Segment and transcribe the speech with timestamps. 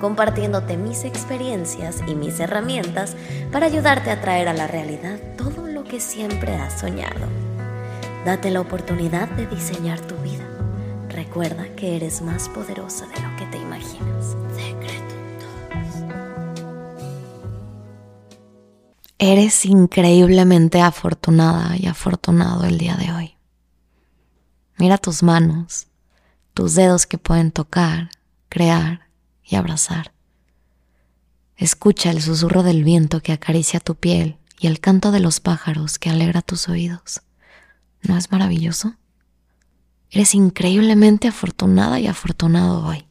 [0.00, 3.16] compartiéndote mis experiencias y mis herramientas
[3.52, 7.26] para ayudarte a traer a la realidad todo lo que siempre has soñado.
[8.24, 10.44] Date la oportunidad de diseñar tu vida.
[11.08, 14.36] Recuerda que eres más poderosa de lo que te imaginas.
[19.22, 23.36] Eres increíblemente afortunada y afortunado el día de hoy.
[24.78, 25.88] Mira tus manos,
[26.54, 28.08] tus dedos que pueden tocar,
[28.48, 29.09] crear
[29.44, 30.12] y abrazar.
[31.56, 35.98] Escucha el susurro del viento que acaricia tu piel y el canto de los pájaros
[35.98, 37.22] que alegra tus oídos.
[38.02, 38.94] ¿No es maravilloso?
[40.10, 43.06] Eres increíblemente afortunada y afortunado hoy.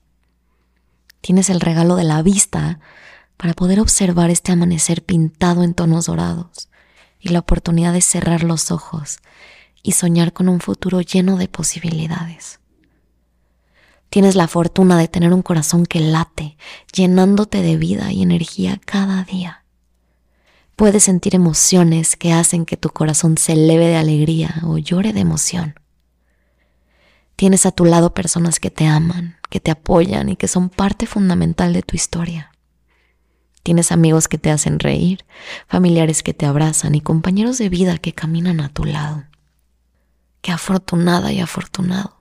[1.21, 2.79] Tienes el regalo de la vista
[3.37, 6.69] para poder observar este amanecer pintado en tonos dorados
[7.19, 9.19] y la oportunidad de cerrar los ojos
[9.83, 12.59] y soñar con un futuro lleno de posibilidades.
[14.09, 16.57] Tienes la fortuna de tener un corazón que late,
[16.93, 19.63] llenándote de vida y energía cada día.
[20.75, 25.19] Puedes sentir emociones que hacen que tu corazón se eleve de alegría o llore de
[25.19, 25.79] emoción.
[27.35, 31.05] Tienes a tu lado personas que te aman, que te apoyan y que son parte
[31.05, 32.51] fundamental de tu historia.
[33.63, 35.25] Tienes amigos que te hacen reír,
[35.67, 39.25] familiares que te abrazan y compañeros de vida que caminan a tu lado.
[40.41, 42.18] Qué afortunada y afortunado.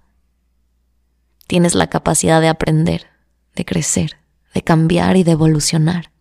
[1.48, 3.06] Tienes la capacidad de aprender,
[3.56, 4.18] de crecer,
[4.52, 6.12] de cambiar y de evolucionar.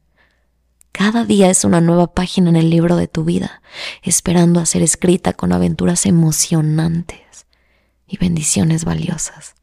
[0.94, 3.62] Cada día es una nueva página en el libro de tu vida,
[4.04, 7.46] esperando a ser escrita con aventuras emocionantes
[8.08, 9.56] y bendiciones valiosas.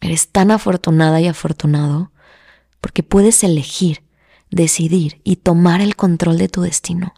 [0.00, 2.12] Eres tan afortunada y afortunado
[2.80, 4.04] porque puedes elegir,
[4.48, 7.14] decidir y tomar el control de tu destino.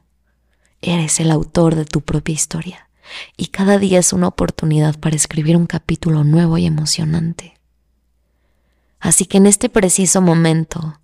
[0.81, 2.88] Eres el autor de tu propia historia
[3.37, 7.55] y cada día es una oportunidad para escribir un capítulo nuevo y emocionante.
[9.00, 11.00] Así que en este preciso momento,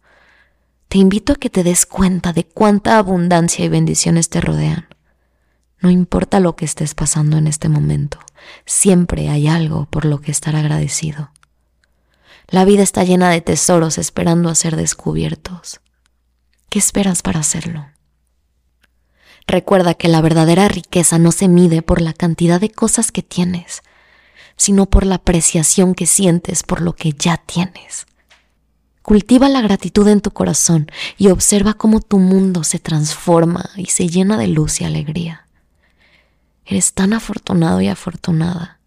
[0.89, 4.89] te invito a que te des cuenta de cuánta abundancia y bendiciones te rodean
[5.81, 8.19] no importa lo que estés pasando en este momento,
[8.67, 11.31] siempre hay algo por lo que estar agradecido.
[12.49, 15.81] La vida está llena de tesoros esperando a ser descubiertos.
[16.69, 17.87] ¿Qué esperas para hacerlo?
[19.49, 23.83] Recuerda que la verdadera riqueza no se mide por la cantidad de cosas que tienes,
[24.57, 28.07] sino por la apreciación que sientes por lo que ya tienes.
[29.01, 34.09] Cultiva la gratitud en tu corazón y observa cómo tu mundo se transforma y se
[34.09, 35.47] llena de luz y alegría.
[36.67, 38.81] Eres tan afortunado y afortunada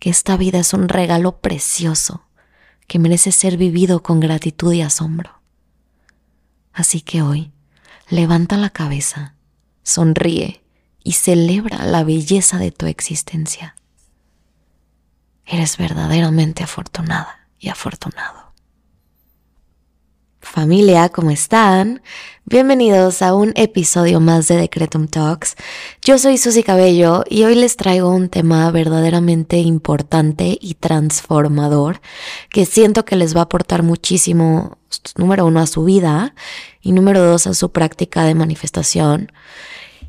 [0.00, 2.24] que esta vida es un regalo precioso
[2.88, 5.40] que merece ser vivido con gratitud y asombro.
[6.72, 7.52] Así que hoy,
[8.08, 9.36] levanta la cabeza,
[9.82, 10.62] sonríe
[11.04, 13.76] y celebra la belleza de tu existencia.
[15.44, 18.41] Eres verdaderamente afortunada y afortunado.
[20.52, 22.02] Familia, ¿cómo están?
[22.44, 25.56] Bienvenidos a un episodio más de Decretum Talks.
[26.02, 32.02] Yo soy Susy Cabello y hoy les traigo un tema verdaderamente importante y transformador
[32.50, 34.76] que siento que les va a aportar muchísimo,
[35.16, 36.34] número uno, a su vida
[36.82, 39.32] y número dos, a su práctica de manifestación.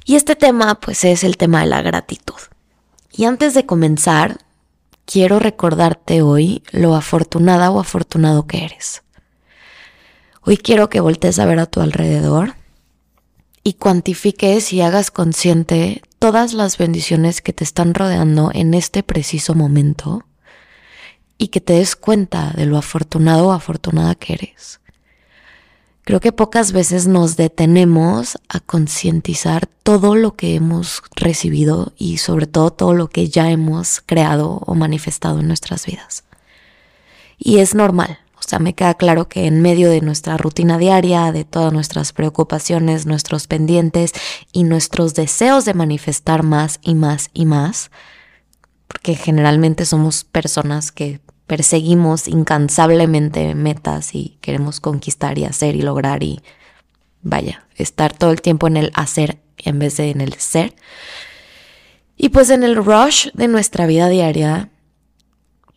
[0.03, 2.35] Y este tema, pues, es el tema de la gratitud.
[3.13, 4.39] Y antes de comenzar,
[5.05, 9.03] quiero recordarte hoy lo afortunada o afortunado que eres.
[10.45, 12.55] Hoy quiero que voltees a ver a tu alrededor
[13.63, 19.55] y cuantifiques y hagas consciente todas las bendiciones que te están rodeando en este preciso
[19.55, 20.25] momento
[21.37, 24.81] y que te des cuenta de lo afortunado o afortunada que eres.
[26.03, 32.47] Creo que pocas veces nos detenemos a concientizar todo lo que hemos recibido y sobre
[32.47, 36.25] todo todo lo que ya hemos creado o manifestado en nuestras vidas.
[37.37, 41.31] Y es normal, o sea, me queda claro que en medio de nuestra rutina diaria,
[41.31, 44.13] de todas nuestras preocupaciones, nuestros pendientes
[44.51, 47.91] y nuestros deseos de manifestar más y más y más,
[48.87, 56.23] porque generalmente somos personas que perseguimos incansablemente metas y queremos conquistar y hacer y lograr
[56.23, 56.41] y
[57.22, 60.75] vaya, estar todo el tiempo en el hacer en vez de en el ser.
[62.17, 64.69] Y pues en el rush de nuestra vida diaria,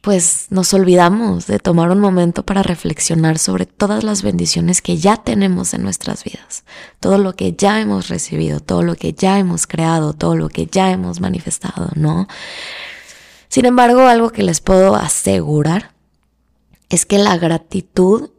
[0.07, 5.17] pues nos olvidamos de tomar un momento para reflexionar sobre todas las bendiciones que ya
[5.17, 6.63] tenemos en nuestras vidas,
[7.01, 10.67] todo lo que ya hemos recibido, todo lo que ya hemos creado, todo lo que
[10.67, 12.29] ya hemos manifestado, ¿no?
[13.49, 15.93] Sin embargo, algo que les puedo asegurar
[16.89, 18.31] es que la gratitud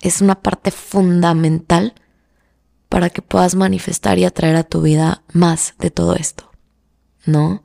[0.00, 1.94] es una parte fundamental
[2.88, 6.48] para que puedas manifestar y atraer a tu vida más de todo esto,
[7.24, 7.64] ¿no?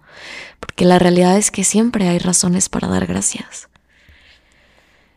[0.59, 3.67] Porque la realidad es que siempre hay razones para dar gracias.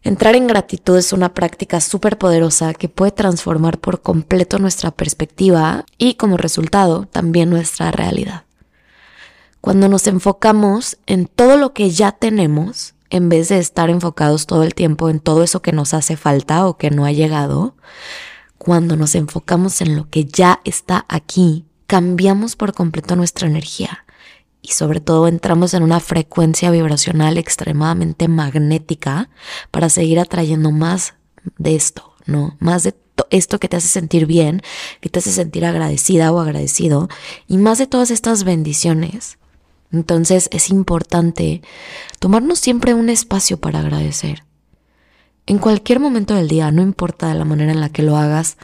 [0.04, 5.86] Entrar en gratitud es una práctica súper poderosa que puede transformar por completo nuestra perspectiva
[5.96, 8.44] y como resultado también nuestra realidad.
[9.62, 14.62] Cuando nos enfocamos en todo lo que ya tenemos, en vez de estar enfocados todo
[14.62, 17.74] el tiempo en todo eso que nos hace falta o que no ha llegado,
[18.58, 24.03] cuando nos enfocamos en lo que ya está aquí, cambiamos por completo nuestra energía
[24.64, 29.28] y sobre todo entramos en una frecuencia vibracional extremadamente magnética
[29.70, 31.14] para seguir atrayendo más
[31.58, 32.56] de esto, ¿no?
[32.60, 32.94] Más de
[33.28, 34.62] esto que te hace sentir bien,
[35.02, 37.10] que te hace sentir agradecida o agradecido
[37.46, 39.36] y más de todas estas bendiciones.
[39.92, 41.60] Entonces es importante
[42.18, 44.44] tomarnos siempre un espacio para agradecer.
[45.44, 48.56] En cualquier momento del día, no importa la manera en la que lo hagas,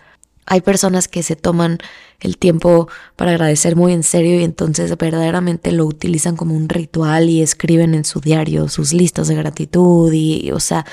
[0.47, 1.79] hay personas que se toman
[2.21, 7.29] el tiempo para agradecer muy en serio y entonces verdaderamente lo utilizan como un ritual
[7.29, 10.87] y escriben en su diario sus listas de gratitud y, o sea,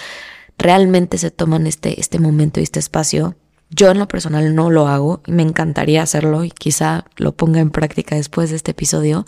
[0.57, 3.35] realmente se toman este, este momento y este espacio.
[3.69, 7.59] Yo en lo personal no lo hago y me encantaría hacerlo y quizá lo ponga
[7.59, 9.25] en práctica después de este episodio,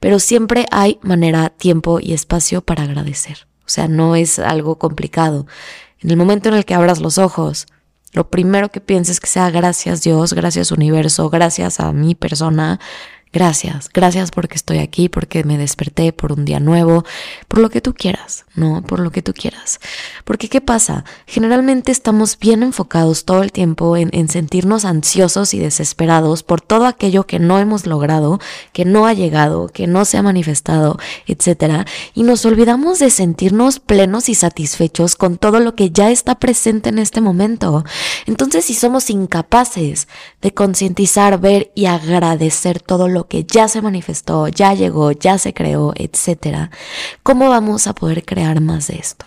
[0.00, 3.46] pero siempre hay manera, tiempo y espacio para agradecer.
[3.64, 5.46] O sea, no es algo complicado.
[6.00, 7.66] En el momento en el que abras los ojos,
[8.16, 12.80] lo primero que pienses que sea gracias Dios, gracias universo, gracias a mi persona,
[13.36, 17.04] Gracias, gracias porque estoy aquí, porque me desperté por un día nuevo,
[17.48, 18.80] por lo que tú quieras, ¿no?
[18.80, 19.78] Por lo que tú quieras.
[20.24, 21.04] Porque ¿qué pasa?
[21.26, 26.86] Generalmente estamos bien enfocados todo el tiempo en, en sentirnos ansiosos y desesperados por todo
[26.86, 28.40] aquello que no hemos logrado,
[28.72, 31.86] que no ha llegado, que no se ha manifestado, etc.
[32.14, 36.88] Y nos olvidamos de sentirnos plenos y satisfechos con todo lo que ya está presente
[36.88, 37.84] en este momento.
[38.24, 40.08] Entonces, si somos incapaces
[40.40, 45.54] de concientizar, ver y agradecer todo lo que ya se manifestó, ya llegó, ya se
[45.54, 46.70] creó, etcétera,
[47.22, 49.26] ¿cómo vamos a poder crear más de esto?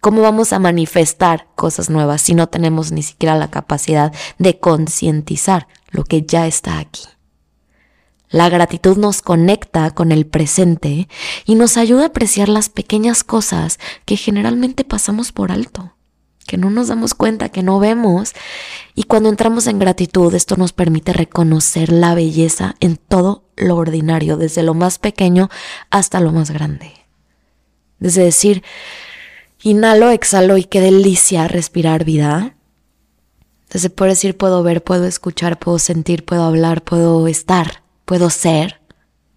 [0.00, 5.68] ¿Cómo vamos a manifestar cosas nuevas si no tenemos ni siquiera la capacidad de concientizar
[5.90, 7.02] lo que ya está aquí?
[8.30, 11.08] La gratitud nos conecta con el presente
[11.44, 15.94] y nos ayuda a apreciar las pequeñas cosas que generalmente pasamos por alto
[16.50, 18.32] que no nos damos cuenta, que no vemos.
[18.96, 24.36] Y cuando entramos en gratitud, esto nos permite reconocer la belleza en todo lo ordinario,
[24.36, 25.48] desde lo más pequeño
[25.90, 26.90] hasta lo más grande.
[28.00, 28.64] Desde decir,
[29.62, 32.56] inhalo, exhalo y qué delicia respirar vida.
[33.72, 38.80] Desde poder decir, puedo ver, puedo escuchar, puedo sentir, puedo hablar, puedo estar, puedo ser.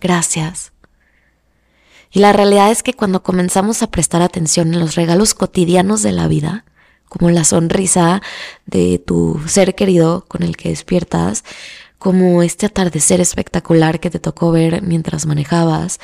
[0.01, 0.71] Gracias.
[2.09, 6.11] Y la realidad es que cuando comenzamos a prestar atención en los regalos cotidianos de
[6.11, 6.65] la vida,
[7.13, 8.21] como la sonrisa
[8.65, 11.43] de tu ser querido con el que despiertas,
[11.99, 15.99] como este atardecer espectacular que te tocó ver mientras manejabas,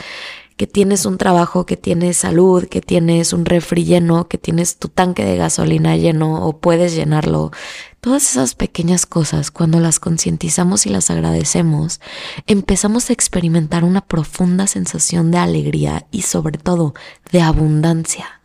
[0.55, 4.89] que tienes un trabajo, que tienes salud, que tienes un refri lleno, que tienes tu
[4.89, 7.51] tanque de gasolina lleno o puedes llenarlo.
[8.01, 12.01] Todas esas pequeñas cosas, cuando las concientizamos y las agradecemos,
[12.45, 16.93] empezamos a experimentar una profunda sensación de alegría y sobre todo
[17.31, 18.38] de abundancia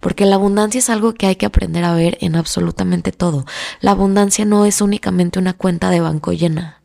[0.00, 3.46] porque la abundancia es algo que hay que aprender a ver en absolutamente todo.
[3.80, 6.82] La abundancia no es únicamente una cuenta de banco llena.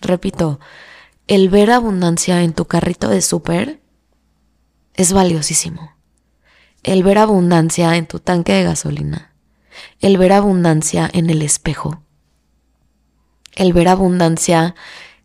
[0.00, 0.60] Repito,
[1.26, 3.80] el ver abundancia en tu carrito de súper
[4.94, 5.92] es valiosísimo.
[6.82, 9.32] El ver abundancia en tu tanque de gasolina.
[10.00, 12.02] El ver abundancia en el espejo.
[13.54, 14.74] El ver abundancia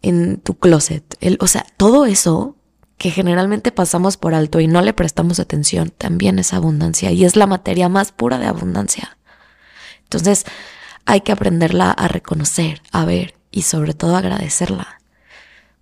[0.01, 1.17] en tu closet.
[1.21, 2.55] El, o sea, todo eso
[3.01, 7.35] que generalmente pasamos por alto y no le prestamos atención, también es abundancia y es
[7.35, 9.17] la materia más pura de abundancia.
[10.03, 10.45] Entonces
[11.07, 15.01] hay que aprenderla a reconocer, a ver y sobre todo agradecerla.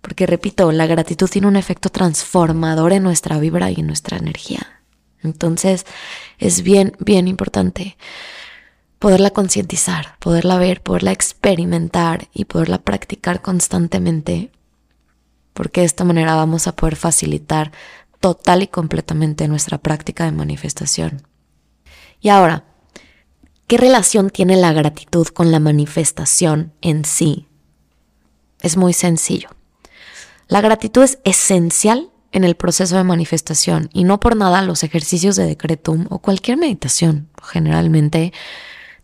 [0.00, 4.80] Porque repito, la gratitud tiene un efecto transformador en nuestra vibra y en nuestra energía.
[5.22, 5.84] Entonces
[6.38, 7.98] es bien, bien importante
[8.98, 14.52] poderla concientizar, poderla ver, poderla experimentar y poderla practicar constantemente
[15.52, 17.72] porque de esta manera vamos a poder facilitar
[18.20, 21.22] total y completamente nuestra práctica de manifestación.
[22.20, 22.64] Y ahora,
[23.66, 27.46] ¿qué relación tiene la gratitud con la manifestación en sí?
[28.60, 29.48] Es muy sencillo.
[30.48, 35.36] La gratitud es esencial en el proceso de manifestación y no por nada los ejercicios
[35.36, 38.32] de decretum o cualquier meditación generalmente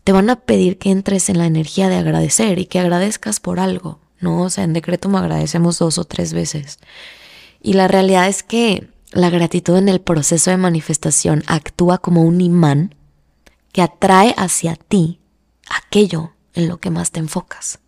[0.05, 3.59] te van a pedir que entres en la energía de agradecer y que agradezcas por
[3.59, 3.99] algo,
[4.35, 6.79] O sea, en decretum agradecemos dos o tres veces.
[7.61, 12.41] Y la realidad es que la gratitud en el proceso de manifestación actúa como un
[12.41, 12.95] imán
[13.73, 15.21] que atrae hacia ti
[15.69, 17.79] aquello en lo que más te enfocas.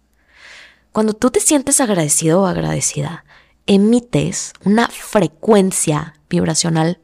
[0.92, 3.25] Cuando tú te sientes agradecido o agradecida,
[3.66, 6.99] emites una frecuencia vibracional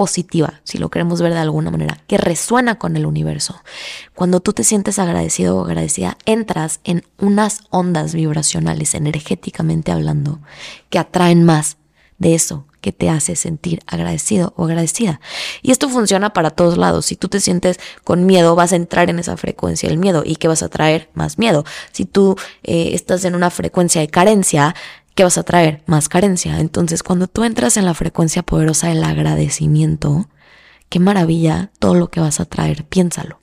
[0.00, 3.60] positiva, si lo queremos ver de alguna manera, que resuena con el universo.
[4.14, 10.40] Cuando tú te sientes agradecido o agradecida, entras en unas ondas vibracionales, energéticamente hablando,
[10.88, 11.76] que atraen más
[12.16, 15.20] de eso que te hace sentir agradecido o agradecida.
[15.60, 17.04] Y esto funciona para todos lados.
[17.04, 20.36] Si tú te sientes con miedo, vas a entrar en esa frecuencia del miedo y
[20.36, 21.66] que vas a traer más miedo.
[21.92, 24.74] Si tú eh, estás en una frecuencia de carencia,
[25.20, 25.82] ¿qué vas a traer?
[25.84, 26.60] Más carencia.
[26.60, 30.30] Entonces, cuando tú entras en la frecuencia poderosa del agradecimiento,
[30.88, 33.38] qué maravilla todo lo que vas a traer, piénsalo.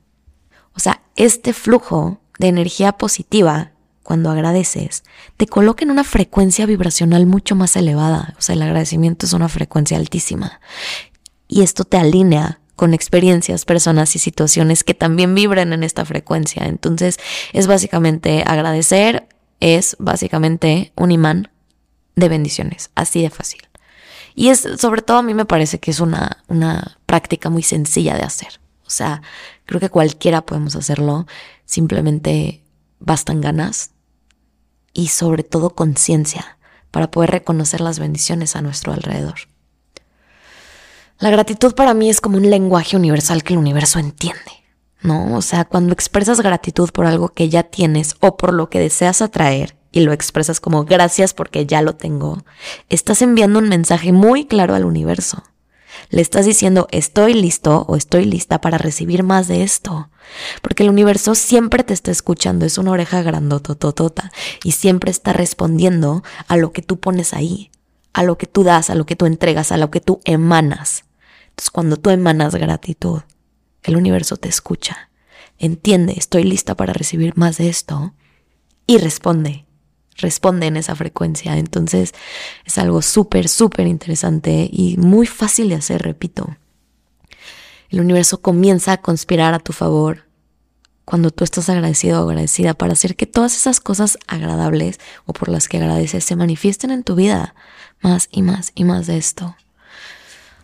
[0.74, 5.04] O sea, este flujo de energía positiva cuando agradeces,
[5.36, 8.34] te coloca en una frecuencia vibracional mucho más elevada.
[8.40, 10.60] O sea, el agradecimiento es una frecuencia altísima.
[11.48, 16.66] Y esto te alinea con experiencias, personas y situaciones que también vibran en esta frecuencia.
[16.66, 17.20] Entonces,
[17.54, 19.28] es básicamente agradecer,
[19.60, 21.52] es básicamente un imán
[22.18, 23.62] de bendiciones, así de fácil.
[24.36, 28.16] Y es, sobre todo a mí me parece que es una, una práctica muy sencilla
[28.16, 28.60] de hacer.
[28.86, 29.22] O sea,
[29.66, 31.28] creo que cualquiera podemos hacerlo,
[31.66, 32.64] simplemente
[33.00, 33.92] bastan ganas,
[34.94, 36.58] y sobre todo conciencia
[36.90, 39.36] para poder reconocer las bendiciones a nuestro alrededor.
[41.20, 44.64] La gratitud para mí es como un lenguaje universal que el universo entiende,
[45.02, 45.36] ¿no?
[45.36, 49.22] O sea, cuando expresas gratitud por algo que ya tienes o por lo que deseas
[49.22, 52.44] atraer y lo expresas como gracias porque ya lo tengo,
[52.90, 55.44] estás enviando un mensaje muy claro al universo.
[56.10, 60.10] Le estás diciendo estoy listo o estoy lista para recibir más de esto.
[60.62, 64.32] Porque el universo siempre te está escuchando, es una oreja grandotototota
[64.64, 67.72] y siempre está respondiendo a lo que tú pones ahí,
[68.14, 71.06] a lo que tú das, a lo que tú entregas, a lo que tú emanas.
[71.50, 73.22] Entonces cuando tú emanas gratitud,
[73.84, 75.10] el universo te escucha,
[75.58, 78.14] entiende, estoy lista para recibir más de esto
[78.86, 79.67] y responde,
[80.18, 81.58] responde en esa frecuencia.
[81.58, 82.14] Entonces
[82.66, 86.58] es algo súper, súper interesante y muy fácil de hacer, repito
[87.90, 90.26] el universo comienza a conspirar a tu favor
[91.06, 95.48] cuando tú estás agradecido o agradecida para hacer que todas esas cosas agradables o por
[95.48, 97.56] las que agradeces se manifiesten en tu vida
[98.02, 99.56] más y más y más de esto.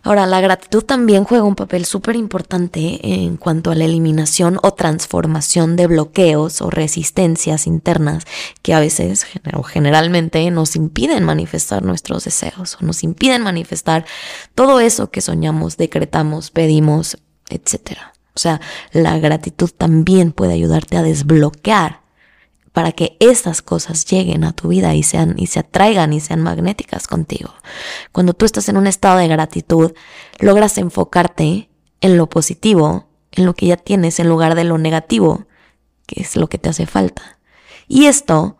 [0.04, 4.74] Ahora, la gratitud también juega un papel súper importante en cuanto a la eliminación o
[4.74, 8.24] transformación de bloqueos o resistencias internas
[8.60, 14.04] que a veces o generalmente nos impiden manifestar nuestros deseos o nos impiden manifestar
[14.54, 17.16] todo eso que soñamos, decretamos, pedimos,
[17.48, 17.96] etc.
[18.34, 18.60] O sea,
[18.92, 22.03] la gratitud también puede ayudarte a desbloquear
[22.74, 26.42] para que estas cosas lleguen a tu vida y sean y se atraigan y sean
[26.42, 27.54] magnéticas contigo.
[28.10, 29.92] Cuando tú estás en un estado de gratitud,
[30.40, 35.46] logras enfocarte en lo positivo, en lo que ya tienes en lugar de lo negativo,
[36.08, 37.38] que es lo que te hace falta.
[37.86, 38.58] Y esto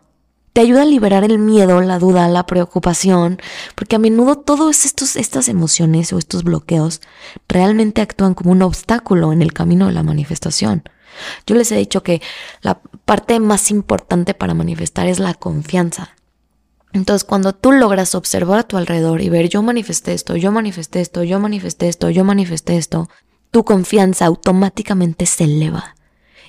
[0.53, 3.41] te ayuda a liberar el miedo, la duda, la preocupación,
[3.75, 7.01] porque a menudo todas estas emociones o estos bloqueos
[7.49, 10.83] realmente actúan como un obstáculo en el camino de la manifestación.
[11.45, 12.21] Yo les he dicho que
[12.61, 16.15] la parte más importante para manifestar es la confianza.
[16.91, 21.01] Entonces, cuando tú logras observar a tu alrededor y ver yo manifesté esto, yo manifesté
[21.01, 23.09] esto, yo manifesté esto, yo manifesté esto,
[23.51, 25.95] tu confianza automáticamente se eleva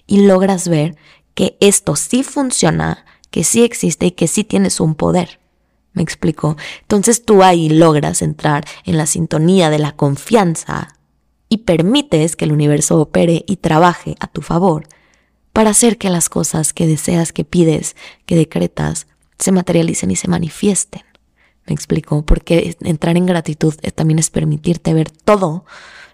[0.06, 0.96] y logras ver
[1.34, 5.40] que esto sí funciona, que sí existe y que sí tienes un poder.
[5.92, 6.56] ¿Me explico?
[6.82, 10.96] Entonces tú ahí logras entrar en la sintonía de la confianza
[11.48, 14.86] y permites que el universo opere y trabaje a tu favor
[15.56, 17.96] para hacer que las cosas que deseas, que pides,
[18.26, 19.06] que decretas,
[19.38, 21.00] se materialicen y se manifiesten.
[21.66, 22.26] ¿Me explico?
[22.26, 25.64] Porque entrar en gratitud también es permitirte ver todo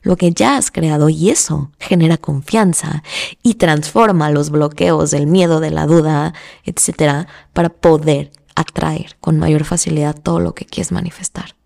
[0.02, 3.02] lo que ya has creado y eso genera confianza
[3.42, 9.64] y transforma los bloqueos del miedo, de la duda, etcétera, para poder atraer con mayor
[9.64, 11.56] facilidad todo lo que quieres manifestar.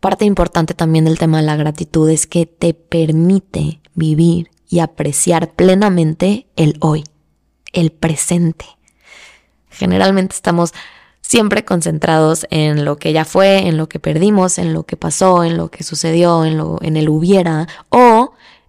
[0.00, 5.50] Parte importante también del tema de la gratitud es que te permite vivir y apreciar
[5.52, 7.04] plenamente el hoy,
[7.72, 8.66] el presente.
[9.70, 10.72] Generalmente estamos
[11.20, 15.44] siempre concentrados en lo que ya fue, en lo que perdimos, en lo que pasó,
[15.44, 18.27] en lo que sucedió, en, lo, en el hubiera o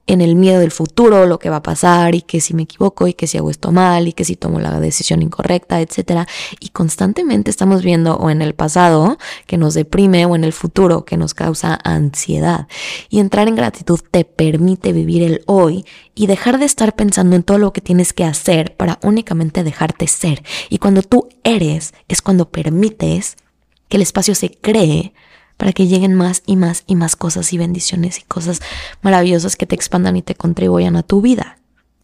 [0.10, 3.08] en el miedo del futuro, lo que va a pasar y que si me equivoco
[3.08, 6.28] y que si hago esto mal y que si tomo la decisión incorrecta, etcétera.
[6.60, 11.06] Y constantemente estamos viendo o en el pasado que nos deprime o en el futuro
[11.06, 12.68] que nos causa ansiedad.
[13.10, 15.86] Y entrar en gratitud te permite vivir el hoy
[16.16, 20.08] y dejar de estar pensando en todo lo que tienes que hacer para únicamente dejarte
[20.08, 20.42] ser.
[20.72, 23.36] Y cuando tú eres es cuando permites
[23.90, 25.14] que el espacio se cree
[25.60, 28.62] para que lleguen más y más y más cosas y bendiciones y cosas
[29.02, 31.58] maravillosas que te expandan y te contribuyan a tu vida.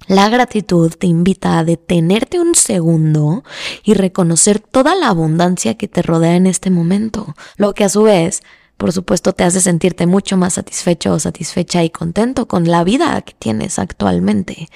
[0.07, 3.45] La gratitud te invita a detenerte un segundo
[3.85, 8.03] y reconocer toda la abundancia que te rodea en este momento, lo que a su
[8.03, 8.43] vez,
[8.75, 13.21] por supuesto, te hace sentirte mucho más satisfecho o satisfecha y contento con la vida
[13.21, 14.67] que tienes actualmente.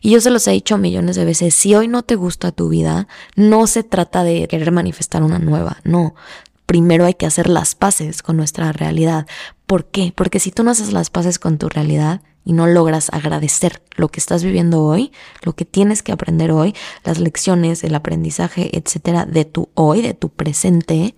[0.00, 2.70] Y yo se los he dicho millones de veces, si hoy no te gusta tu
[2.70, 6.14] vida, no se trata de querer manifestar una nueva, no,
[6.72, 9.26] primero hay que hacer las paces con nuestra realidad.
[9.66, 10.10] ¿Por qué?
[10.16, 14.08] Porque si tú no haces las paces con tu realidad y no logras agradecer lo
[14.08, 15.12] que estás viviendo hoy,
[15.42, 16.74] lo que tienes que aprender hoy,
[17.04, 21.14] las lecciones, el aprendizaje, etcétera, de tu hoy, de tu presente,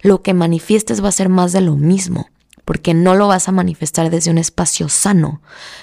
[0.00, 2.30] lo que manifiestes va a ser más de lo mismo
[2.68, 5.40] porque no lo vas a manifestar desde un espacio sano,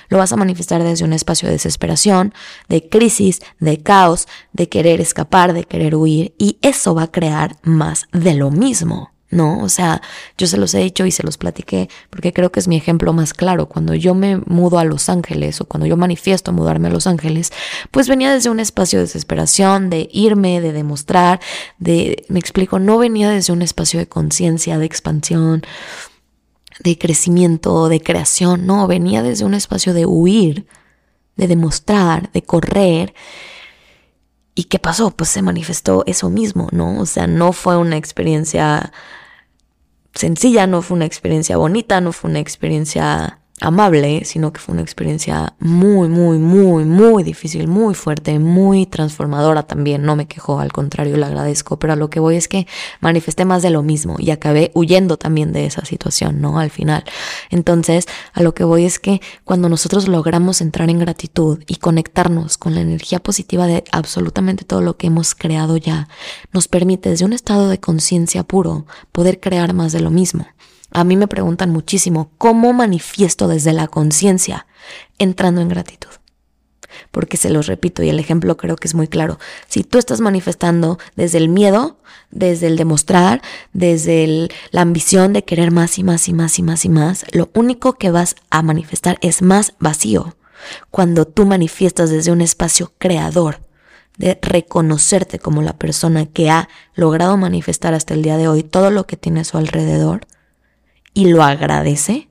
[0.07, 2.31] lo vas a manifestar desde un espacio de desesperación,
[2.69, 7.57] de crisis, de caos, de querer escapar, de querer huir, y eso va a crear
[7.63, 9.09] más de lo mismo.
[9.31, 9.63] ¿no?
[9.63, 10.03] O sea,
[10.37, 13.11] yo se los he dicho y se los platiqué porque creo que es mi ejemplo
[13.13, 13.67] más claro.
[13.67, 17.51] Cuando yo me mudo a Los Ángeles o cuando yo manifiesto mudarme a Los Ángeles,
[17.89, 21.39] pues venía desde un espacio de desesperación, de irme, de demostrar,
[21.79, 25.63] de, me explico, no venía desde un espacio de conciencia, de expansión,
[26.79, 30.67] de crecimiento, de creación, no, venía desde un espacio de huir,
[31.35, 33.13] de demostrar, de correr.
[34.55, 35.11] ¿Y qué pasó?
[35.11, 36.99] Pues se manifestó eso mismo, ¿no?
[36.99, 38.91] O sea, no fue una experiencia
[40.13, 44.81] sencilla, no fue una experiencia bonita, no fue una experiencia amable, sino que fue una
[44.81, 50.03] experiencia muy, muy, muy, muy difícil, muy fuerte, muy transformadora también.
[50.03, 52.67] No me quejo, al contrario, le agradezco, pero a lo que voy es que
[52.99, 56.59] manifesté más de lo mismo y acabé huyendo también de esa situación, ¿no?
[56.59, 57.05] Al final.
[57.49, 62.57] Entonces, a lo que voy es que cuando nosotros logramos entrar en gratitud y conectarnos
[62.57, 66.09] con la energía positiva de absolutamente todo lo que hemos creado ya,
[66.51, 70.45] nos permite desde un estado de conciencia puro poder crear más de lo mismo.
[70.95, 74.65] A mí me preguntan muchísimo, ¿cómo manifiesto desde la conciencia?
[75.19, 76.07] Entrando en gratitud.
[77.11, 79.37] Porque se los repito y el ejemplo creo que es muy claro.
[79.67, 81.97] Si tú estás manifestando desde el miedo,
[82.31, 83.41] desde el demostrar,
[83.73, 87.49] desde la ambición de querer más y más y más y más y más, lo
[87.53, 90.37] único que vas a manifestar es más vacío.
[90.91, 93.59] Cuando tú manifiestas desde un espacio creador,
[94.17, 98.91] de reconocerte como la persona que ha logrado manifestar hasta el día de hoy todo
[98.91, 100.25] lo que tiene a su alrededor,
[101.15, 102.27] y lo agradece,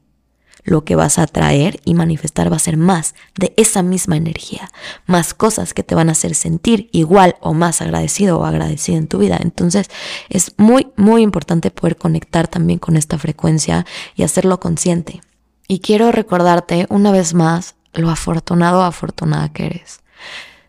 [0.62, 4.70] lo que vas a traer y manifestar va a ser más de esa misma energía,
[5.06, 9.08] más cosas que te van a hacer sentir igual o más agradecido o agradecido en
[9.08, 9.38] tu vida.
[9.40, 9.90] Entonces
[10.28, 15.20] es muy, muy importante poder conectar también con esta frecuencia y hacerlo consciente.
[15.66, 20.00] Y quiero recordarte una vez más lo afortunado o afortunada que eres.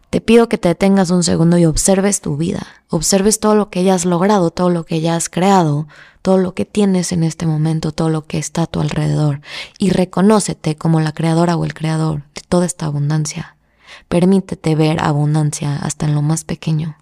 [0.10, 3.84] Te pido que te detengas un segundo y observes tu vida, observes todo lo que
[3.84, 5.88] ya has logrado, todo lo que ya has creado,
[6.26, 9.42] todo lo que tienes en este momento, todo lo que está a tu alrededor
[9.78, 13.58] y reconócete como la creadora o el creador de toda esta abundancia.
[14.08, 16.98] Permítete ver abundancia hasta en lo más pequeño.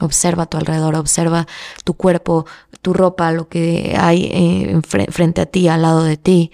[0.00, 1.46] Observa a tu alrededor, observa
[1.84, 2.46] tu cuerpo,
[2.80, 6.50] tu ropa, lo que hay eh, frente a ti, al lado de ti.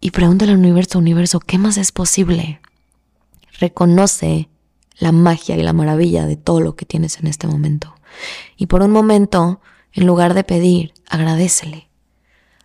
[0.00, 2.62] Y pregúntale al universo, universo, ¿qué más es posible?
[3.58, 4.48] Reconoce
[4.96, 7.94] la magia y la maravilla de todo lo que tienes en este momento.
[8.56, 9.60] Y por un momento,
[9.92, 11.88] en lugar de pedir, agradecele.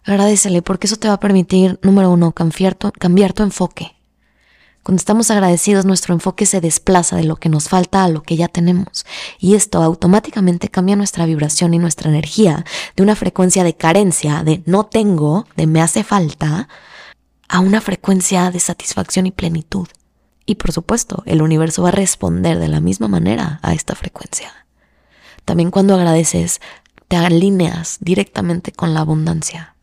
[0.03, 3.95] Agradecele porque eso te va a permitir, número uno, cambiar tu, cambiar tu enfoque.
[4.83, 8.35] Cuando estamos agradecidos, nuestro enfoque se desplaza de lo que nos falta a lo que
[8.35, 9.07] ya tenemos.
[9.39, 12.63] Y esto automáticamente cambia nuestra vibración y nuestra energía
[12.95, 16.69] de una frecuencia de carencia, de no tengo, de me hace falta,
[17.49, 19.87] a una frecuencia de satisfacción y plenitud.
[20.45, 24.51] Y por supuesto, el universo va a responder de la misma manera a esta frecuencia.
[25.45, 26.61] También cuando agradeces,
[27.07, 29.75] te alineas directamente con la abundancia.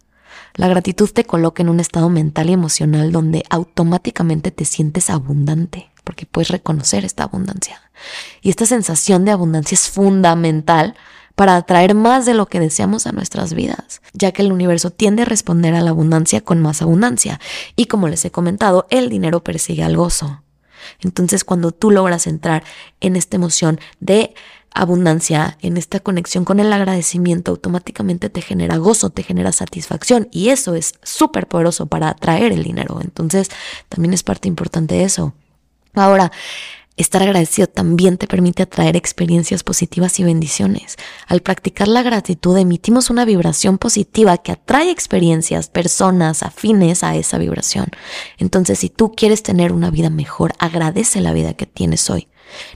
[0.55, 5.91] La gratitud te coloca en un estado mental y emocional donde automáticamente te sientes abundante,
[6.05, 7.81] porque puedes reconocer esta abundancia.
[8.43, 10.95] Y esta sensación de abundancia es fundamental
[11.35, 15.23] para atraer más de lo que deseamos a nuestras vidas, ya que el universo tiende
[15.23, 17.41] a responder a la abundancia con más abundancia.
[17.75, 20.43] Y como les he comentado, el dinero persigue al gozo.
[21.01, 22.65] Entonces, cuando tú logras entrar
[23.01, 24.35] en esta emoción de
[24.75, 30.49] abundancia, en esta conexión con el agradecimiento, automáticamente te genera gozo, te genera satisfacción y
[30.49, 33.01] eso es súper poderoso para atraer el dinero.
[33.03, 33.51] Entonces,
[33.89, 35.35] también es parte importante de eso.
[35.95, 36.33] Ahora,
[36.99, 40.97] Estar agradecido también te permite atraer experiencias positivas y bendiciones.
[41.27, 47.39] Al practicar la gratitud emitimos una vibración positiva que atrae experiencias, personas afines a esa
[47.39, 47.87] vibración.
[48.37, 52.29] Entonces, si tú quieres tener una vida mejor, agradece la vida que tienes hoy.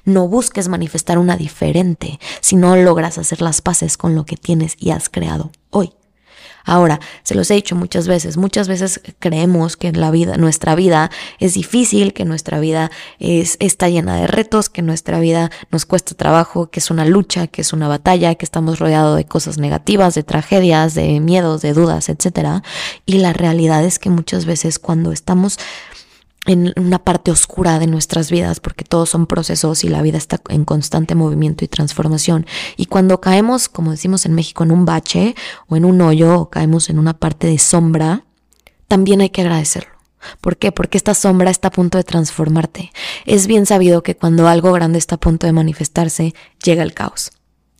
[0.04, 4.76] No busques manifestar una diferente si no logras hacer las paces con lo que tienes
[4.78, 5.92] y has creado hoy.
[6.66, 11.12] Ahora, se los he dicho muchas veces, muchas veces creemos que la vida, nuestra vida
[11.38, 16.16] es difícil, que nuestra vida es, está llena de retos, que nuestra vida nos cuesta
[16.16, 20.16] trabajo, que es una lucha, que es una batalla, que estamos rodeados de cosas negativas,
[20.16, 22.64] de tragedias, de miedos, de dudas, etc.
[23.06, 25.60] Y la realidad es que muchas veces cuando estamos
[26.46, 30.40] en una parte oscura de nuestras vidas, porque todos son procesos y la vida está
[30.48, 32.46] en constante movimiento y transformación.
[32.76, 35.34] Y cuando caemos, como decimos en México, en un bache
[35.68, 38.24] o en un hoyo, o caemos en una parte de sombra,
[38.88, 39.96] también hay que agradecerlo.
[40.40, 40.72] ¿Por qué?
[40.72, 42.90] Porque esta sombra está a punto de transformarte.
[43.26, 47.32] Es bien sabido que cuando algo grande está a punto de manifestarse, llega el caos.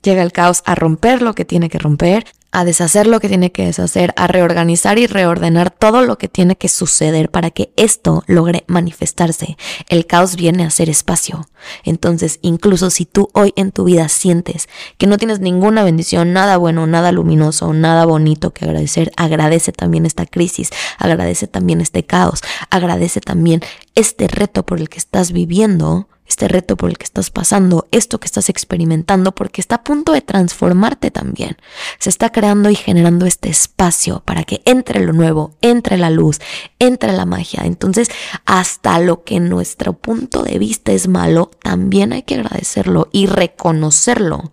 [0.03, 2.27] Llega el caos a romper lo que tiene que romper,
[2.57, 6.57] a deshacer lo que tiene que deshacer, a reorganizar y reordenar todo lo que tiene
[6.57, 9.59] que suceder para que esto logre manifestarse.
[9.91, 11.47] El caos viene a ser espacio.
[11.85, 16.57] Entonces, incluso si tú hoy en tu vida sientes que no tienes ninguna bendición, nada
[16.57, 22.41] bueno, nada luminoso, nada bonito que agradecer, agradece también esta crisis, agradece también este caos,
[22.71, 23.61] agradece también
[23.95, 28.19] este reto por el que estás viviendo este reto por el que estás pasando, esto
[28.19, 31.57] que estás experimentando, porque está a punto de transformarte también.
[31.99, 36.41] Se está creando y generando este espacio para que entre lo nuevo, entre la luz,
[36.79, 37.63] entre la magia.
[37.65, 38.09] Entonces,
[38.45, 43.27] hasta lo que en nuestro punto de vista es malo, también hay que agradecerlo y
[43.27, 44.53] reconocerlo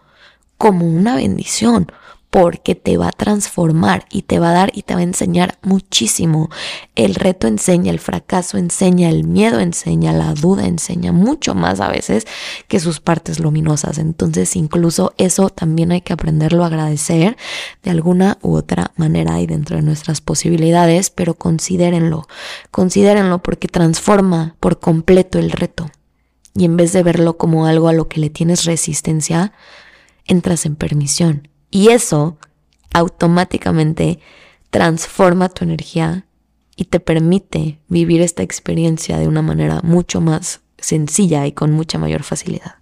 [0.58, 1.92] como una bendición,
[2.34, 5.60] porque te va a transformar y te va a dar y te va a enseñar
[5.62, 6.50] muchísimo.
[6.96, 11.90] El reto enseña, el fracaso enseña, el miedo enseña, la duda enseña mucho más a
[11.90, 12.26] veces
[12.68, 14.00] que sus partes luminosas.
[14.00, 17.38] Entonces incluso eso también hay que aprenderlo a agradecer
[17.84, 22.28] de alguna u otra manera y dentro de nuestras posibilidades, pero considérenlo,
[22.72, 25.92] considérenlo porque transforma por completo el reto.
[26.56, 29.54] Y en vez de verlo como algo a lo que le tienes resistencia,
[30.26, 32.38] entras en permisión y eso
[32.94, 34.20] automáticamente
[34.70, 36.28] transforma tu energía
[36.76, 41.98] y te permite vivir esta experiencia de una manera mucho más sencilla y con mucha
[41.98, 42.76] mayor facilidad.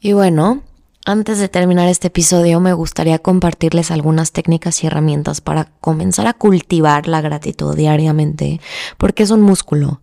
[0.00, 0.62] Y bueno,
[1.04, 6.34] antes de terminar este episodio me gustaría compartirles algunas técnicas y herramientas para comenzar a
[6.34, 8.60] cultivar la gratitud diariamente,
[8.96, 10.00] porque es un músculo.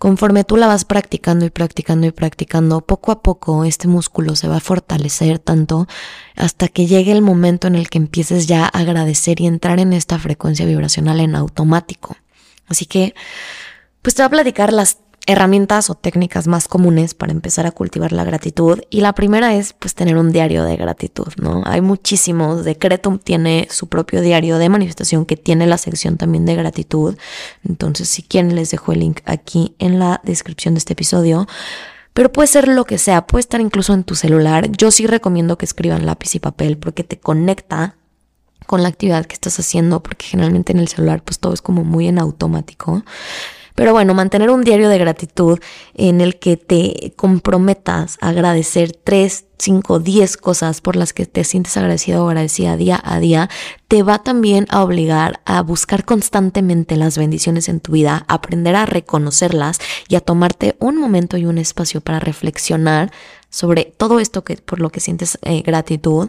[0.00, 4.48] Conforme tú la vas practicando y practicando y practicando, poco a poco este músculo se
[4.48, 5.86] va a fortalecer tanto
[6.36, 9.92] hasta que llegue el momento en el que empieces ya a agradecer y entrar en
[9.92, 12.16] esta frecuencia vibracional en automático.
[12.66, 13.14] Así que,
[14.00, 18.12] pues te voy a platicar las herramientas o técnicas más comunes para empezar a cultivar
[18.12, 21.62] la gratitud y la primera es pues tener un diario de gratitud, ¿no?
[21.66, 26.56] Hay muchísimos, Decretum tiene su propio diario de manifestación que tiene la sección también de
[26.56, 27.16] gratitud,
[27.64, 31.46] entonces si quieren les dejo el link aquí en la descripción de este episodio.
[32.12, 34.68] Pero puede ser lo que sea, puede estar incluso en tu celular.
[34.72, 37.94] Yo sí recomiendo que escriban lápiz y papel porque te conecta
[38.66, 41.84] con la actividad que estás haciendo, porque generalmente en el celular pues todo es como
[41.84, 43.04] muy en automático.
[43.80, 45.58] Pero bueno, mantener un diario de gratitud
[45.94, 51.44] en el que te comprometas a agradecer tres, cinco, diez cosas por las que te
[51.44, 53.48] sientes agradecido o agradecida día a día,
[53.88, 58.84] te va también a obligar a buscar constantemente las bendiciones en tu vida, aprender a
[58.84, 63.10] reconocerlas y a tomarte un momento y un espacio para reflexionar
[63.48, 66.28] sobre todo esto que por lo que sientes eh, gratitud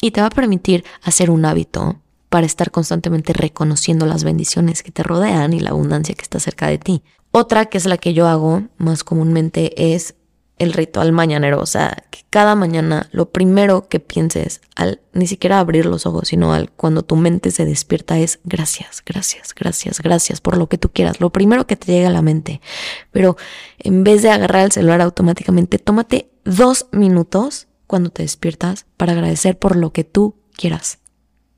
[0.00, 2.01] y te va a permitir hacer un hábito
[2.32, 6.66] para estar constantemente reconociendo las bendiciones que te rodean y la abundancia que está cerca
[6.66, 7.02] de ti.
[7.30, 10.14] Otra que es la que yo hago más comúnmente es
[10.56, 15.58] el ritual mañanero, o sea, que cada mañana lo primero que pienses al ni siquiera
[15.58, 20.40] abrir los ojos, sino al cuando tu mente se despierta es gracias, gracias, gracias, gracias
[20.40, 22.62] por lo que tú quieras, lo primero que te llega a la mente.
[23.10, 23.36] Pero
[23.78, 29.58] en vez de agarrar el celular automáticamente, tómate dos minutos cuando te despiertas para agradecer
[29.58, 31.01] por lo que tú quieras.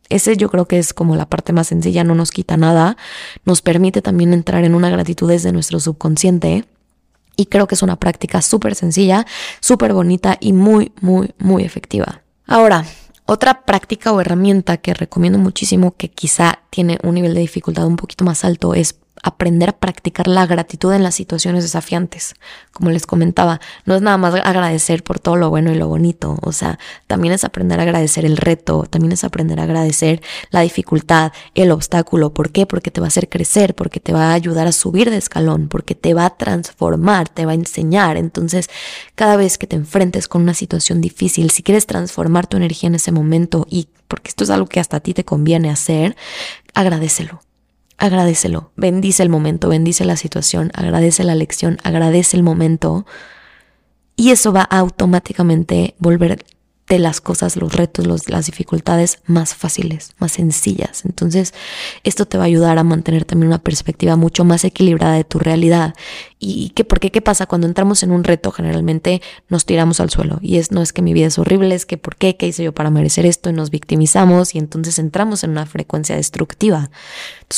[0.08, 2.96] Ese yo creo que es como la parte más sencilla, no nos quita nada,
[3.44, 6.64] nos permite también entrar en una gratitud desde nuestro subconsciente
[7.36, 9.26] y creo que es una práctica súper sencilla,
[9.60, 12.22] súper bonita y muy, muy, muy efectiva.
[12.46, 12.84] Ahora,
[13.26, 17.96] otra práctica o herramienta que recomiendo muchísimo que quizá tiene un nivel de dificultad un
[17.96, 22.34] poquito más alto es aprender a practicar la gratitud en las situaciones desafiantes.
[22.72, 26.38] Como les comentaba, no es nada más agradecer por todo lo bueno y lo bonito,
[26.42, 30.60] o sea, también es aprender a agradecer el reto, también es aprender a agradecer la
[30.60, 32.34] dificultad, el obstáculo.
[32.34, 32.66] ¿Por qué?
[32.66, 35.68] Porque te va a hacer crecer, porque te va a ayudar a subir de escalón,
[35.68, 38.16] porque te va a transformar, te va a enseñar.
[38.16, 38.68] Entonces,
[39.14, 42.96] cada vez que te enfrentes con una situación difícil, si quieres transformar tu energía en
[42.96, 46.16] ese momento y porque esto es algo que hasta a ti te conviene hacer,
[46.74, 47.43] agradecelo
[47.98, 53.06] agradecelo, bendice el momento, bendice la situación, agradece la lección, agradece el momento
[54.16, 56.44] y eso va a automáticamente volver
[56.88, 61.04] de las cosas, los retos, las dificultades más fáciles, más sencillas.
[61.06, 61.54] Entonces,
[62.02, 65.38] esto te va a ayudar a mantener también una perspectiva mucho más equilibrada de tu
[65.38, 65.94] realidad.
[66.38, 67.46] ¿Y qué, por qué qué pasa?
[67.46, 70.38] Cuando entramos en un reto, generalmente nos tiramos al suelo.
[70.42, 72.36] Y es, no es que mi vida es horrible, es que ¿por qué?
[72.36, 73.48] ¿Qué hice yo para merecer esto?
[73.48, 76.90] Y nos victimizamos y entonces entramos en una frecuencia destructiva.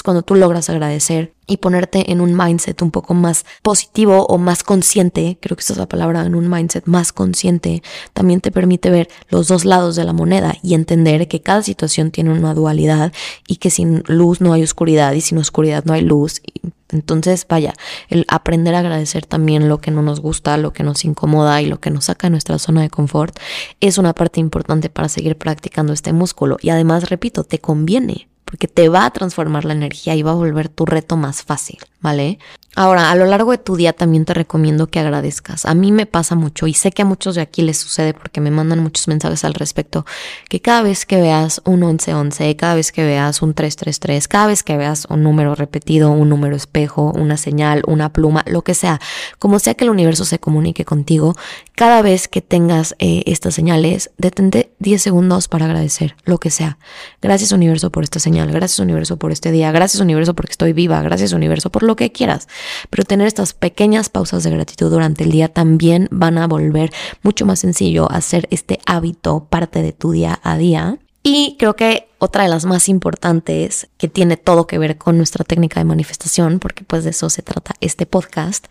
[0.03, 4.63] Cuando tú logras agradecer y ponerte en un mindset un poco más positivo o más
[4.63, 7.83] consciente, creo que esa es la palabra, en un mindset más consciente,
[8.13, 12.11] también te permite ver los dos lados de la moneda y entender que cada situación
[12.11, 13.13] tiene una dualidad
[13.47, 16.43] y que sin luz no hay oscuridad y sin oscuridad no hay luz.
[16.91, 17.75] Entonces, vaya,
[18.09, 21.67] el aprender a agradecer también lo que no nos gusta, lo que nos incomoda y
[21.67, 23.37] lo que nos saca de nuestra zona de confort
[23.81, 26.59] es una parte importante para seguir practicando este músculo.
[26.61, 30.35] Y además, repito, te conviene porque te va a transformar la energía y va a
[30.35, 32.39] volver tu reto más fácil, ¿vale?
[32.79, 35.65] Ahora, a lo largo de tu día también te recomiendo que agradezcas.
[35.65, 38.43] A mí me pasa mucho y sé que a muchos de aquí les sucede porque
[38.43, 40.05] me mandan muchos mensajes al respecto,
[40.51, 44.63] que cada vez que veas un 1111, cada vez que veas un 333, cada vez
[44.63, 49.01] que veas un número repetido, un número espejo, una señal, una pluma, lo que sea,
[49.39, 51.35] como sea que el universo se comunique contigo,
[51.75, 56.77] cada vez que tengas eh, estas señales, detente 10 segundos para agradecer, lo que sea.
[57.23, 61.01] Gracias universo por esta señal, gracias universo por este día, gracias universo porque estoy viva,
[61.01, 62.49] gracias universo por lo que quieras.
[62.91, 67.47] Pero tener estas pequeñas pausas de gratitud durante el día también van a volver mucho
[67.47, 70.99] más sencillo hacer este hábito parte de tu día a día.
[71.23, 75.45] Y creo que otra de las más importantes que tiene todo que ver con nuestra
[75.45, 78.67] técnica de manifestación, porque pues de eso se trata este podcast,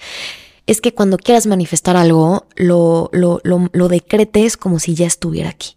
[0.68, 5.50] es que cuando quieras manifestar algo, lo, lo, lo, lo decretes como si ya estuviera
[5.50, 5.76] aquí,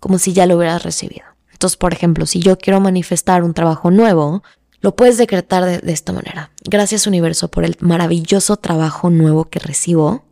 [0.00, 1.24] como si ya lo hubieras recibido.
[1.52, 4.42] Entonces, por ejemplo, si yo quiero manifestar un trabajo nuevo,
[4.84, 6.50] lo puedes decretar de, esta manera.
[6.62, 10.24] Gracias universo por el maravilloso trabajo nuevo que recibo,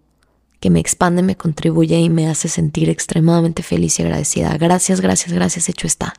[0.60, 4.54] que me expande, me contribuye y me hace sentir extremadamente feliz y agradecida.
[4.58, 6.12] Gracias, gracias, gracias, hecho está.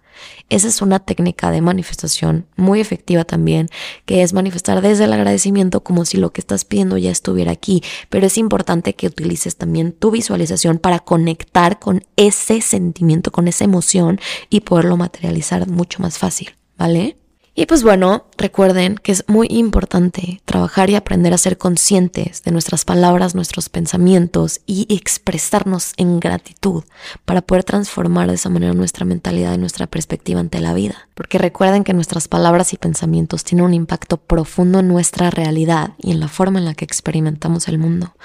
[0.50, 3.69] Esa es una técnica de manifestación muy efectiva también,
[4.08, 7.84] que es manifestar desde el agradecimiento como si lo que estás pidiendo ya estuviera aquí,
[8.10, 13.63] pero es importante que utilices también tu visualización para conectar con ese sentimiento, con esa
[13.63, 14.19] emoción
[14.50, 17.15] y poderlo materializar mucho más fácil, ¿vale?
[17.56, 22.52] Y pues bueno, recuerden que es muy importante trabajar y aprender a ser conscientes de
[22.52, 26.84] nuestras palabras, nuestros pensamientos y expresarnos en gratitud
[27.26, 31.08] para poder transformar de esa manera nuestra mentalidad y nuestra perspectiva ante la vida.
[31.13, 36.10] Porque recuerden que nuestras palabras y pensamientos tienen un impacto profundo en nuestra realidad y
[36.10, 38.16] en la forma en la que experimentamos el mundo.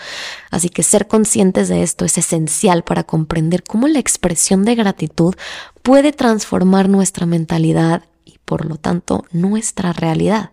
[0.50, 5.34] Así que ser conscientes de esto es esencial para comprender cómo la expresión de gratitud
[5.82, 8.04] puede transformar nuestra mentalidad
[8.48, 10.52] por lo tanto nuestra realidad.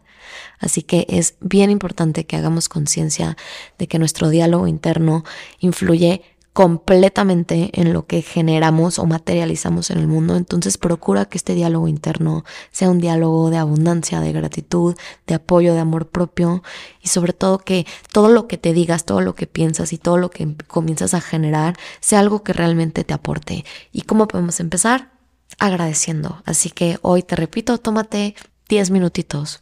[0.59, 3.37] Así que es bien importante que hagamos conciencia
[3.79, 5.23] de que nuestro diálogo interno
[5.59, 10.35] influye completamente en lo que generamos o materializamos en el mundo.
[10.35, 15.73] Entonces procura que este diálogo interno sea un diálogo de abundancia, de gratitud, de apoyo,
[15.73, 16.63] de amor propio
[17.01, 20.17] y sobre todo que todo lo que te digas, todo lo que piensas y todo
[20.17, 23.63] lo que comienzas a generar sea algo que realmente te aporte.
[23.93, 25.14] ¿Y cómo podemos empezar?
[25.59, 26.41] Agradeciendo.
[26.45, 28.35] Así que hoy te repito, tómate
[28.69, 29.61] 10 minutitos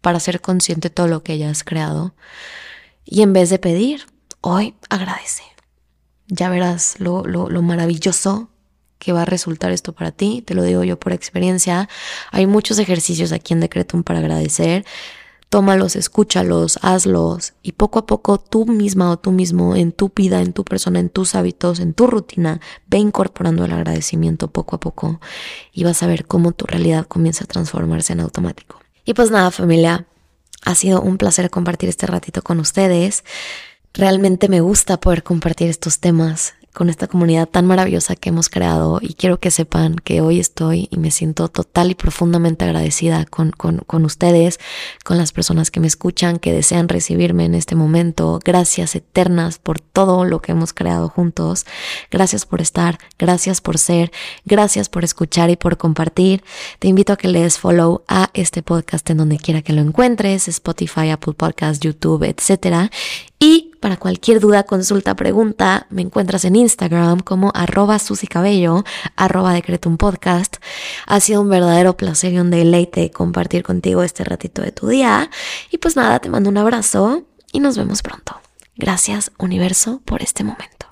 [0.00, 2.14] para ser consciente de todo lo que ya has creado.
[3.04, 4.06] Y en vez de pedir,
[4.40, 5.42] hoy agradece.
[6.26, 8.50] Ya verás lo, lo, maravilloso
[8.98, 10.42] que va a resultar esto para ti.
[10.42, 11.88] Te lo digo yo por experiencia.
[12.30, 14.84] Hay muchos ejercicios aquí en Decretum para agradecer
[15.52, 20.40] tómalos, escúchalos, hazlos y poco a poco tú misma o tú mismo en tu vida,
[20.40, 24.80] en tu persona, en tus hábitos, en tu rutina, ve incorporando el agradecimiento poco a
[24.80, 25.20] poco
[25.70, 28.80] y vas a ver cómo tu realidad comienza a transformarse en automático.
[29.04, 30.06] Y pues nada familia,
[30.64, 33.22] ha sido un placer compartir este ratito con ustedes.
[33.92, 38.98] Realmente me gusta poder compartir estos temas con esta comunidad tan maravillosa que hemos creado
[39.02, 43.50] y quiero que sepan que hoy estoy y me siento total y profundamente agradecida con,
[43.50, 44.58] con, con ustedes,
[45.04, 48.40] con las personas que me escuchan, que desean recibirme en este momento.
[48.44, 51.66] Gracias eternas por todo lo que hemos creado juntos.
[52.10, 54.10] Gracias por estar, gracias por ser,
[54.44, 56.42] gracias por escuchar y por compartir.
[56.78, 59.82] Te invito a que le des follow a este podcast en donde quiera que lo
[59.82, 62.90] encuentres, Spotify, Apple Podcast, YouTube, etcétera.
[63.38, 68.84] Y para cualquier duda, consulta, pregunta, me encuentras en Instagram como arroba susicabello,
[69.16, 70.56] arroba decretum podcast.
[71.06, 75.28] Ha sido un verdadero placer y un deleite compartir contigo este ratito de tu día.
[75.70, 78.40] Y pues nada, te mando un abrazo y nos vemos pronto.
[78.76, 80.91] Gracias universo por este momento.